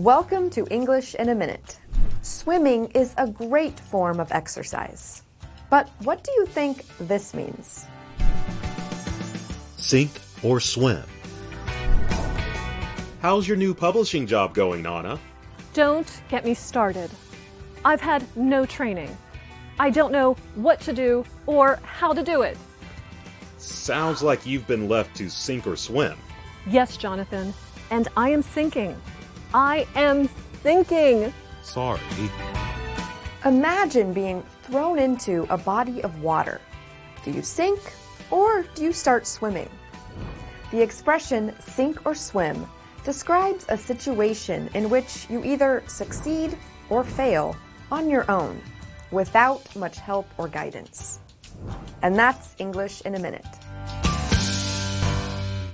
[0.00, 1.78] Welcome to English in a Minute.
[2.22, 5.22] Swimming is a great form of exercise.
[5.68, 7.84] But what do you think this means?
[9.76, 10.10] Sink
[10.42, 11.04] or swim.
[13.20, 15.18] How's your new publishing job going, Nana?
[15.74, 17.10] Don't get me started.
[17.84, 19.14] I've had no training.
[19.78, 22.56] I don't know what to do or how to do it.
[23.58, 26.16] Sounds like you've been left to sink or swim.
[26.66, 27.52] Yes, Jonathan,
[27.90, 28.96] and I am sinking.
[29.52, 30.28] I am
[30.62, 31.32] sinking.
[31.62, 32.00] Sorry.
[33.44, 36.60] Imagine being thrown into a body of water.
[37.24, 37.80] Do you sink
[38.30, 39.68] or do you start swimming?
[40.70, 42.66] The expression sink or swim
[43.04, 46.56] describes a situation in which you either succeed
[46.88, 47.56] or fail
[47.90, 48.60] on your own
[49.10, 51.18] without much help or guidance.
[52.02, 53.46] And that's English in a minute.